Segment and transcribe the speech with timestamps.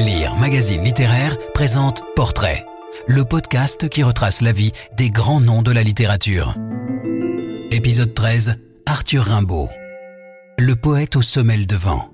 [0.00, 2.64] Lire Magazine Littéraire présente Portrait,
[3.06, 6.54] le podcast qui retrace la vie des grands noms de la littérature.
[7.70, 9.68] Épisode 13, Arthur Rimbaud.
[10.58, 12.08] Le poète aux semelles de vent.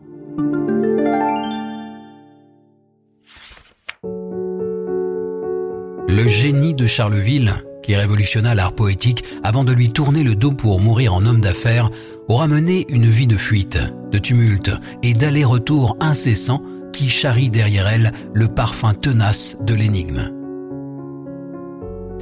[6.09, 7.53] Le génie de Charleville,
[7.84, 11.91] qui révolutionna l'art poétique avant de lui tourner le dos pour mourir en homme d'affaires,
[12.27, 13.79] aura mené une vie de fuite,
[14.11, 14.73] de tumulte
[15.05, 16.64] et d'aller-retour incessant
[16.97, 20.32] qui charrie derrière elle le parfum tenace de l'énigme.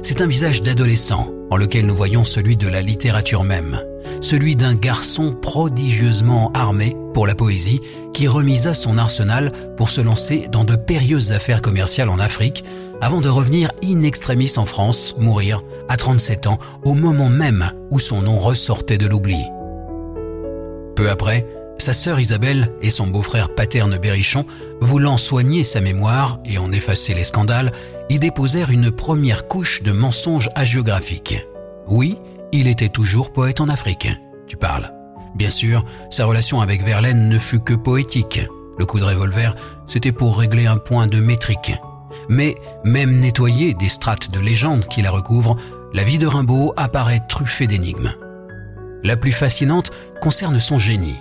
[0.01, 3.79] C'est un visage d'adolescent en lequel nous voyons celui de la littérature même,
[4.19, 7.79] celui d'un garçon prodigieusement armé pour la poésie
[8.13, 12.65] qui remisa son arsenal pour se lancer dans de périlleuses affaires commerciales en Afrique
[12.99, 17.99] avant de revenir in extremis en France, mourir à 37 ans au moment même où
[17.99, 19.39] son nom ressortait de l'oubli.
[20.97, 21.45] Peu après,
[21.77, 24.45] sa sœur Isabelle et son beau-frère paterne Berrichon,
[24.81, 27.71] voulant soigner sa mémoire et en effacer les scandales,
[28.09, 31.45] y déposèrent une première couche de mensonges hagiographiques.
[31.87, 32.17] Oui,
[32.51, 34.09] il était toujours poète en Afrique.
[34.47, 34.91] Tu parles.
[35.35, 38.41] Bien sûr, sa relation avec Verlaine ne fut que poétique.
[38.77, 39.55] Le coup de revolver,
[39.87, 41.73] c'était pour régler un point de métrique.
[42.29, 45.57] Mais même nettoyé des strates de légende qui la recouvrent,
[45.93, 48.13] la vie de Rimbaud apparaît truffée d'énigmes.
[49.03, 51.19] La plus fascinante concerne son génie.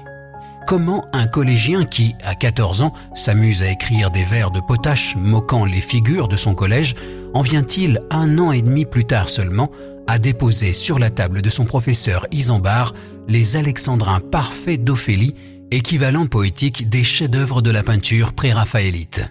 [0.66, 5.66] Comment un collégien qui, à 14 ans, s'amuse à écrire des vers de potache moquant
[5.66, 6.94] les figures de son collège,
[7.34, 9.70] en vient-il un an et demi plus tard seulement
[10.06, 12.94] à déposer sur la table de son professeur Isambard
[13.28, 15.34] les alexandrins parfaits d'Ophélie,
[15.70, 19.22] équivalent poétique des chefs-d'œuvre de la peinture pré-raphaélite?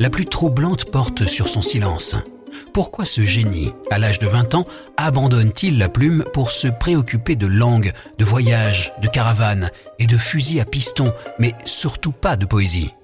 [0.00, 2.16] La plus troublante porte sur son silence.
[2.72, 7.46] Pourquoi ce génie, à l'âge de 20 ans, abandonne-t-il la plume pour se préoccuper de
[7.46, 12.94] langue, de voyage, de caravane et de fusils à piston, mais surtout pas de poésie?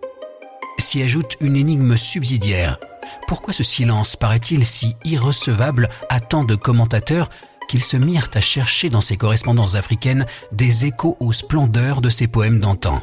[0.78, 2.78] S'y ajoute une énigme subsidiaire.
[3.26, 7.28] Pourquoi ce silence paraît-il si irrecevable à tant de commentateurs
[7.68, 12.28] qu'ils se mirent à chercher dans ses correspondances africaines des échos aux splendeurs de ses
[12.28, 13.00] poèmes d'antan?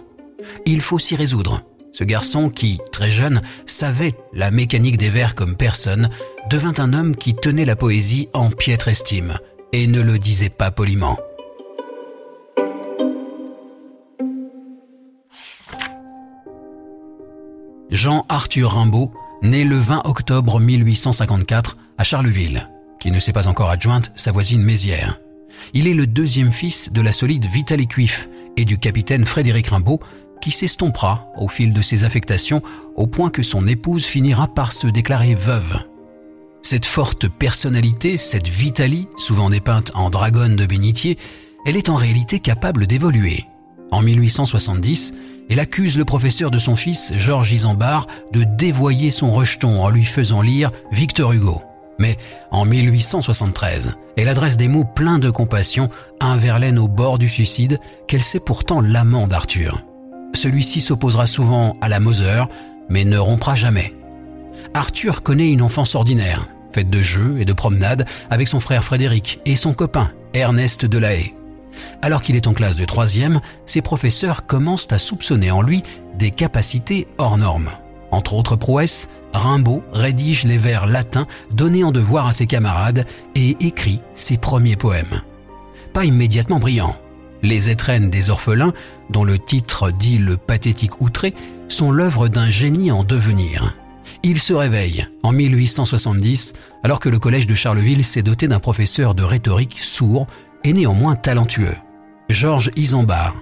[0.66, 1.62] Il faut s'y résoudre.
[1.94, 6.10] Ce garçon qui, très jeune, savait la mécanique des vers comme personne,
[6.50, 9.38] devint un homme qui tenait la poésie en piètre estime
[9.74, 11.18] et ne le disait pas poliment.
[17.92, 24.12] Jean-Arthur Rimbaud, né le 20 octobre 1854 à Charleville, qui ne s'est pas encore adjointe
[24.16, 25.20] sa voisine Mézières.
[25.76, 30.00] Il est le deuxième fils de la solide Vitaly Cuif et du capitaine Frédéric Rimbaud,
[30.44, 32.62] qui s'estompera au fil de ses affectations
[32.98, 35.80] au point que son épouse finira par se déclarer veuve.
[36.62, 41.18] Cette forte personnalité, cette Vitalie, souvent dépeinte en dragonne de bénitier,
[41.66, 43.46] elle est en réalité capable d'évoluer.
[43.90, 45.14] En 1870,
[45.50, 50.04] elle accuse le professeur de son fils, Georges Isambard, de dévoyer son rejeton en lui
[50.04, 51.62] faisant lire Victor Hugo.
[52.00, 52.18] Mais
[52.52, 55.90] en 1873, elle adresse des mots pleins de compassion
[56.20, 59.86] à un Verlaine au bord du suicide qu'elle sait pourtant l'amant d'Arthur.
[60.34, 62.44] Celui-ci s'opposera souvent à la Moser,
[62.90, 63.94] mais ne rompra jamais.
[64.74, 69.40] Arthur connaît une enfance ordinaire, faite de jeux et de promenades avec son frère Frédéric
[69.46, 71.34] et son copain Ernest Delahaye.
[72.02, 75.84] Alors qu'il est en classe de troisième, ses professeurs commencent à soupçonner en lui
[76.18, 77.70] des capacités hors normes.
[78.12, 83.58] Entre autres prouesses, Rimbaud rédige les vers latins donnés en devoir à ses camarades et
[83.60, 85.22] écrit ses premiers poèmes.
[85.94, 86.96] Pas immédiatement brillants,
[87.44, 88.74] les étrennes des orphelins,
[89.10, 91.36] dont le titre dit le pathétique outré,
[91.68, 93.78] sont l'œuvre d'un génie en devenir.
[94.24, 96.54] Il se réveille en 1870
[96.84, 100.28] alors que le collège de Charleville s'est doté d'un professeur de rhétorique sourd
[100.64, 101.76] et néanmoins talentueux,
[102.30, 103.36] Georges Isambard.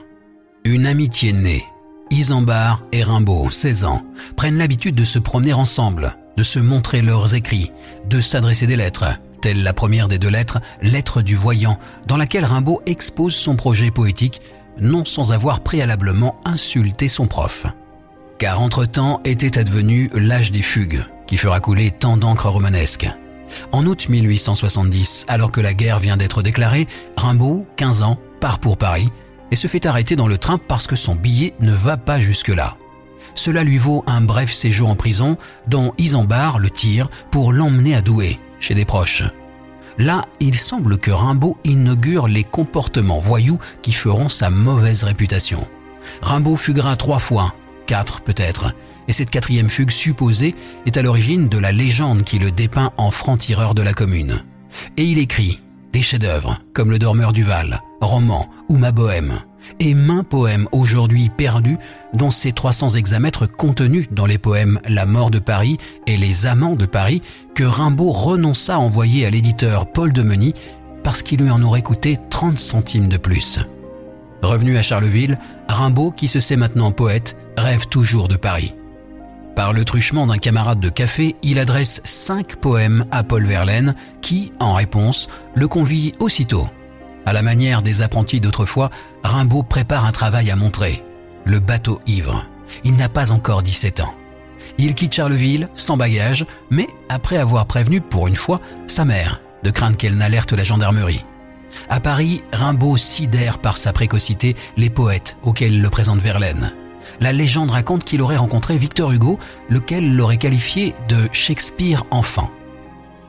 [0.66, 1.64] Une amitié née.
[2.10, 4.02] Isambard et Rimbaud, 16 ans,
[4.36, 7.72] prennent l'habitude de se promener ensemble, de se montrer leurs écrits,
[8.10, 9.06] de s'adresser des lettres,
[9.42, 13.92] telle la première des deux lettres, Lettre du voyant, dans laquelle Rimbaud expose son projet
[13.92, 14.42] poétique,
[14.80, 17.66] non sans avoir préalablement insulté son prof.
[18.38, 23.10] Car entre-temps était advenu l'âge des fugues, qui fera couler tant d'encre romanesque.
[23.72, 28.78] En août 1870, alors que la guerre vient d'être déclarée, Rimbaud, 15 ans, part pour
[28.78, 29.10] Paris
[29.52, 32.78] et se fait arrêter dans le train parce que son billet ne va pas jusque-là.
[33.36, 38.02] Cela lui vaut un bref séjour en prison dont Isambard le tire pour l'emmener à
[38.02, 39.24] Douai, chez des proches.
[39.98, 45.68] Là, il semble que Rimbaud inaugure les comportements voyous qui feront sa mauvaise réputation.
[46.22, 47.54] Rimbaud fuguera trois fois,
[47.88, 48.74] quatre peut-être,
[49.08, 50.56] et cette quatrième fugue supposée
[50.86, 54.42] est à l'origine de la légende qui le dépeint en franc-tireur de la commune.
[54.96, 55.60] Et il écrit
[55.92, 59.40] des chefs-d'œuvre comme Le Dormeur du Val, roman ou ma bohème,
[59.80, 61.78] et maint poème aujourd'hui perdu,
[62.14, 65.78] dont ces 300 hexamètres contenus dans les poèmes La mort de Paris
[66.08, 67.22] et Les amants de Paris,
[67.56, 70.54] que Rimbaud renonça à envoyer à l'éditeur Paul de Meny
[71.04, 73.60] parce qu'il lui en aurait coûté 30 centimes de plus.
[74.42, 75.38] Revenu à Charleville,
[75.68, 78.74] Rimbaud, qui se sait maintenant poète, rêve toujours de Paris.
[79.56, 84.52] Par le truchement d'un camarade de café, il adresse cinq poèmes à Paul Verlaine, qui,
[84.60, 86.68] en réponse, le convie aussitôt.
[87.26, 88.90] À la manière des apprentis d'autrefois,
[89.24, 91.04] Rimbaud prépare un travail à montrer.
[91.46, 92.46] Le bateau ivre.
[92.84, 94.14] Il n'a pas encore 17 ans.
[94.78, 99.70] Il quitte Charleville, sans bagage, mais après avoir prévenu, pour une fois, sa mère, de
[99.70, 101.26] crainte qu'elle n'alerte la gendarmerie.
[101.90, 106.74] À Paris, Rimbaud sidère par sa précocité les poètes auxquels le présente Verlaine.
[107.20, 109.40] La légende raconte qu'il aurait rencontré Victor Hugo,
[109.70, 112.52] lequel l'aurait qualifié de Shakespeare enfant.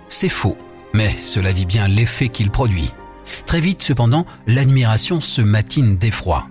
[0.09, 0.59] C'est faux,
[0.93, 2.93] mais cela dit bien l'effet qu'il produit.
[3.47, 6.47] Très vite, cependant, l'admiration se matine d'effroi.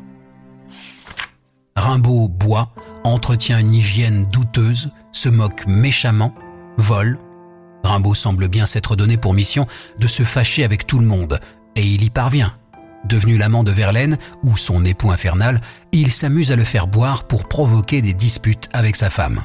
[1.76, 2.74] Rimbaud boit,
[3.04, 6.36] entretient une hygiène douteuse, se moque méchamment,
[6.78, 7.18] vole.
[7.84, 9.68] Rimbaud semble bien s'être donné pour mission
[10.00, 11.40] de se fâcher avec tout le monde,
[11.76, 12.54] et il y parvient.
[13.06, 15.60] Devenu l'amant de Verlaine ou son époux infernal,
[15.92, 19.42] il s'amuse à le faire boire pour provoquer des disputes avec sa femme.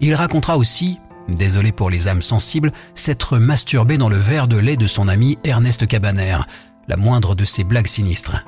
[0.00, 4.76] Il racontera aussi, désolé pour les âmes sensibles, s'être masturbé dans le verre de lait
[4.76, 6.38] de son ami Ernest Cabaner,
[6.88, 8.44] la moindre de ses blagues sinistres.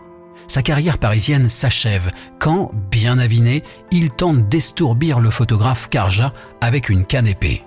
[0.46, 7.04] Sa carrière parisienne s'achève quand, bien aviné, il tente d'estourbir le photographe Carja avec une
[7.04, 7.62] canne épée.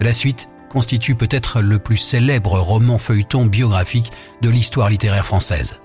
[0.00, 4.10] La suite constitue peut-être le plus célèbre roman feuilleton biographique
[4.42, 5.80] de l'histoire littéraire française.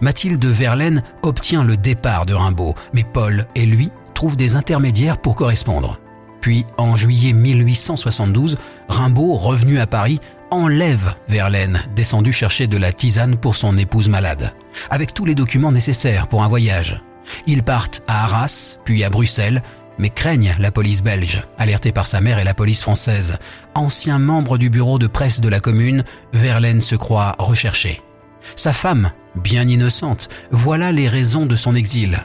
[0.00, 5.34] Mathilde Verlaine obtient le départ de Rimbaud, mais Paul et lui trouvent des intermédiaires pour
[5.34, 5.98] correspondre.
[6.40, 8.58] Puis, en juillet 1872,
[8.88, 10.20] Rimbaud, revenu à Paris,
[10.50, 14.52] enlève Verlaine, descendu chercher de la tisane pour son épouse malade,
[14.90, 17.00] avec tous les documents nécessaires pour un voyage.
[17.46, 19.62] Ils partent à Arras, puis à Bruxelles,
[19.98, 23.38] mais craignent la police belge, alertée par sa mère et la police française.
[23.74, 28.00] Ancien membre du bureau de presse de la commune, Verlaine se croit recherché.
[28.56, 32.18] Sa femme, bien innocente, voilà les raisons de son exil.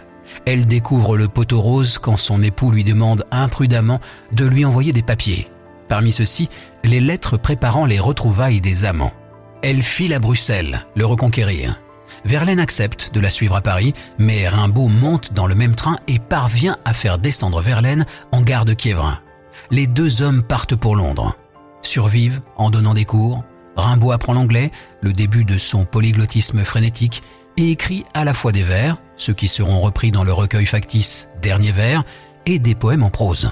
[0.46, 4.00] Elle découvre le poteau rose quand son époux lui demande imprudemment
[4.32, 5.50] de lui envoyer des papiers.
[5.88, 6.50] Parmi ceux-ci,
[6.84, 9.14] les lettres préparant les retrouvailles des amants.
[9.62, 11.82] Elle file à Bruxelles, le reconquérir.
[12.24, 16.20] Verlaine accepte de la suivre à Paris, mais Rimbaud monte dans le même train et
[16.20, 19.20] parvient à faire descendre Verlaine en gare de Kievrin.
[19.72, 21.36] Les deux hommes partent pour Londres.
[21.82, 23.44] Survivent en donnant des cours,
[23.76, 27.24] Rimbaud apprend l'anglais, le début de son polyglottisme frénétique,
[27.58, 31.30] et écrit à la fois des vers, ceux qui seront repris dans le recueil factice
[31.42, 32.04] Dernier vers,
[32.46, 33.52] et des poèmes en prose.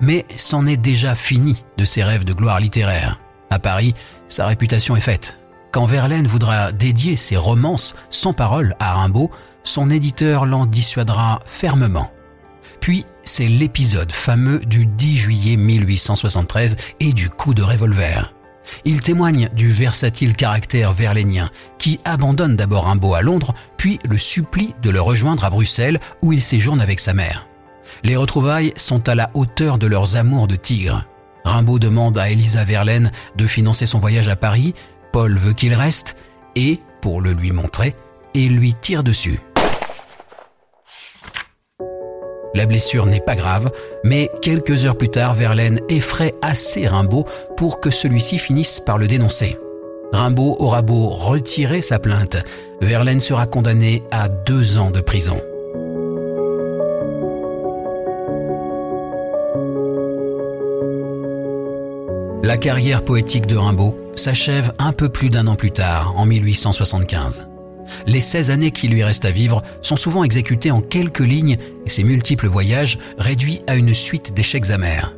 [0.00, 3.20] Mais c'en est déjà fini de ses rêves de gloire littéraire.
[3.50, 3.94] À Paris,
[4.28, 5.40] sa réputation est faite.
[5.72, 9.30] Quand Verlaine voudra dédier ses romances sans parole à Rimbaud,
[9.62, 12.10] son éditeur l'en dissuadera fermement.
[12.80, 18.32] Puis, c'est l'épisode fameux du 10 juillet 1873 et du coup de revolver.
[18.84, 24.74] Il témoigne du versatile caractère verlénien, qui abandonne d'abord Rimbaud à Londres, puis le supplie
[24.82, 27.48] de le rejoindre à Bruxelles où il séjourne avec sa mère.
[28.02, 31.04] Les retrouvailles sont à la hauteur de leurs amours de tigre.
[31.44, 34.74] Rimbaud demande à Elisa Verlaine de financer son voyage à Paris,
[35.12, 36.16] Paul veut qu'il reste,
[36.54, 37.96] et, pour le lui montrer,
[38.34, 39.40] il lui tire dessus.
[42.54, 43.70] La blessure n'est pas grave,
[44.04, 47.24] mais quelques heures plus tard, Verlaine effraie assez Rimbaud
[47.56, 49.56] pour que celui-ci finisse par le dénoncer.
[50.12, 52.38] Rimbaud aura beau retirer sa plainte,
[52.80, 55.40] Verlaine sera condamné à deux ans de prison.
[62.42, 67.49] La carrière poétique de Rimbaud s'achève un peu plus d'un an plus tard, en 1875.
[68.06, 71.88] Les 16 années qui lui restent à vivre sont souvent exécutées en quelques lignes et
[71.88, 75.14] ses multiples voyages réduits à une suite d'échecs amers.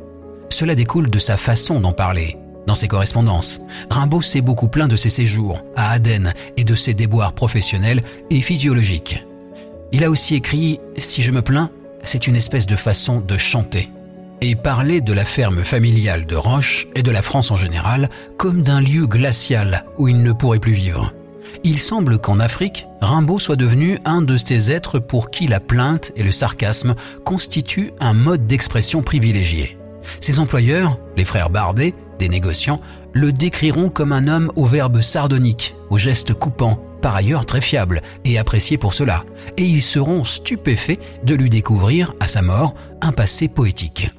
[0.49, 2.37] Cela découle de sa façon d'en parler.
[2.67, 6.93] Dans ses correspondances, Rimbaud s'est beaucoup plaint de ses séjours à Aden et de ses
[6.93, 9.23] déboires professionnels et physiologiques.
[9.91, 11.69] Il a aussi écrit⁇ Si je me plains,
[12.03, 13.81] c'est une espèce de façon de chanter⁇
[14.41, 18.61] et parler de la ferme familiale de Roche et de la France en général comme
[18.61, 21.13] d'un lieu glacial où il ne pourrait plus vivre
[21.63, 26.11] il semble qu'en Afrique, Rimbaud soit devenu un de ces êtres pour qui la plainte
[26.15, 26.95] et le sarcasme
[27.25, 29.77] constituent un mode d'expression privilégié.
[30.19, 32.81] Ses employeurs, les frères Bardet, des négociants,
[33.13, 38.01] le décriront comme un homme au verbe sardonique, au geste coupant, par ailleurs très fiable
[38.23, 39.25] et apprécié pour cela,
[39.57, 44.11] et ils seront stupéfaits de lui découvrir, à sa mort, un passé poétique.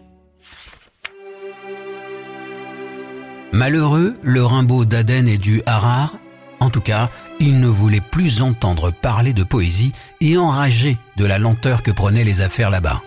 [3.52, 6.18] Malheureux, le Rimbaud d'Aden et du Harar
[6.60, 11.38] En tout cas, il ne voulait plus entendre parler de poésie et enragé de la
[11.38, 13.02] lenteur que prenaient les affaires là-bas.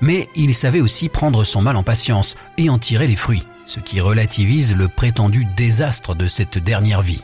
[0.00, 3.80] Mais il savait aussi prendre son mal en patience et en tirer les fruits, ce
[3.80, 7.22] qui relativise le prétendu désastre de cette dernière vie.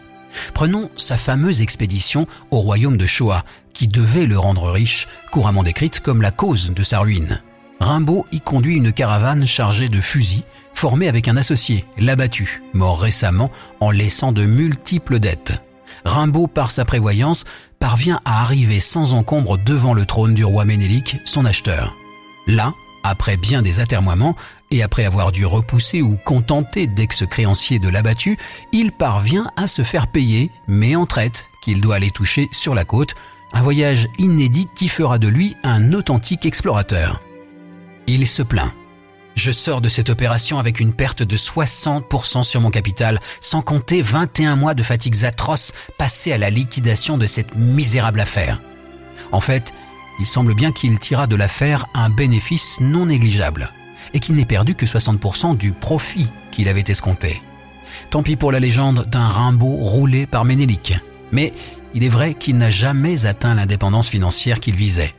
[0.55, 6.01] Prenons sa fameuse expédition au royaume de Shoah, qui devait le rendre riche, couramment décrite
[6.01, 7.41] comme la cause de sa ruine.
[7.81, 10.43] Rimbaud y conduit une caravane chargée de fusils,
[10.75, 15.55] formée avec un associé, l'abattu, mort récemment en laissant de multiples dettes.
[16.05, 17.45] Rimbaud, par sa prévoyance,
[17.79, 21.95] parvient à arriver sans encombre devant le trône du roi Ménélique, son acheteur.
[22.47, 24.37] Là, après bien des atermoiements,
[24.71, 28.39] et après avoir dû repousser ou contenter d'ex-créanciers de l'abattu,
[28.73, 32.85] il parvient à se faire payer, mais en traite, qu'il doit aller toucher sur la
[32.85, 33.15] côte,
[33.53, 37.23] un voyage inédit qui fera de lui un authentique explorateur.
[38.07, 38.73] Il se plaint.
[39.39, 44.03] Je sors de cette opération avec une perte de 60% sur mon capital, sans compter
[44.03, 48.61] 21 mois de fatigues atroces passés à la liquidation de cette misérable affaire.
[49.31, 49.73] En fait,
[50.19, 53.73] il semble bien qu'il tira de l'affaire un bénéfice non négligeable
[54.13, 57.41] et qu'il n'ait perdu que 60% du profit qu'il avait escompté.
[58.11, 60.95] Tant pis pour la légende d'un Rimbaud roulé par Ménélique,
[61.31, 61.53] mais
[61.95, 65.15] il est vrai qu'il n'a jamais atteint l'indépendance financière qu'il visait.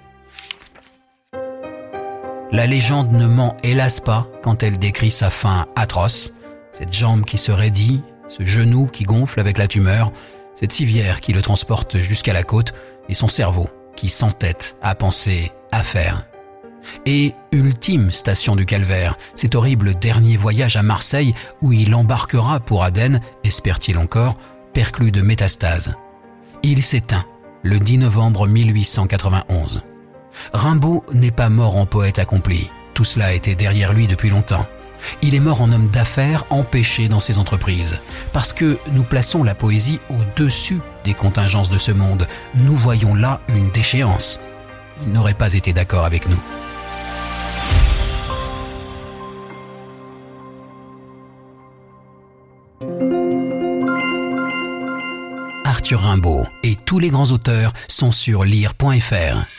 [2.52, 6.34] La légende ne ment hélas pas quand elle décrit sa fin atroce,
[6.72, 10.12] cette jambe qui se raidit, ce genou qui gonfle avec la tumeur,
[10.56, 12.74] cette civière qui le transporte jusqu'à la côte
[13.08, 16.26] et son cerveau qui s'entête à penser à faire.
[17.06, 22.84] Et ultime station du calvaire, cet horrible dernier voyage à Marseille où il embarquera pour
[22.84, 24.38] Aden, espère-t-il encore,
[24.74, 25.96] perclus de métastases.
[26.64, 27.26] Il s'éteint
[27.62, 29.84] le 10 novembre 1891.
[30.54, 34.68] Rimbaud n'est pas mort en poète accompli, tout cela était derrière lui depuis longtemps.
[35.22, 38.00] Il est mort en homme d'affaires empêché dans ses entreprises.
[38.34, 43.42] Parce que nous plaçons la poésie au-dessus des contingences de ce monde, nous voyons là
[43.50, 44.40] une déchéance.
[45.06, 46.40] Il n'aurait pas été d'accord avec nous.
[55.64, 59.59] Arthur Rimbaud et tous les grands auteurs sont sur lire.fr.